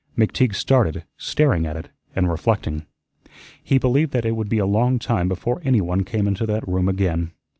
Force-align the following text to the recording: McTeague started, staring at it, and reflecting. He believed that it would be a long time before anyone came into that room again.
McTeague 0.17 0.55
started, 0.55 1.03
staring 1.15 1.67
at 1.67 1.77
it, 1.77 1.89
and 2.15 2.27
reflecting. 2.27 2.87
He 3.63 3.77
believed 3.77 4.13
that 4.13 4.25
it 4.25 4.31
would 4.35 4.49
be 4.49 4.57
a 4.57 4.65
long 4.65 4.97
time 4.97 5.27
before 5.27 5.61
anyone 5.63 6.05
came 6.05 6.27
into 6.27 6.47
that 6.47 6.67
room 6.67 6.89
again. 6.89 7.33